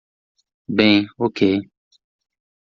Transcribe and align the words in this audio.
Bem, 0.67 1.05
ok 1.19 1.39